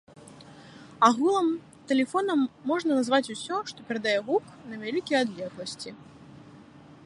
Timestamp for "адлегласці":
5.27-5.89